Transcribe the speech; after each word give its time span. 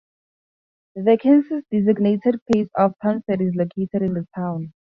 The 0.95 1.19
census-designated 1.21 2.39
place 2.51 2.69
of 2.75 2.95
Townsend 3.03 3.39
is 3.39 3.53
located 3.53 4.01
in 4.01 4.15
the 4.15 4.27
town. 4.35 4.73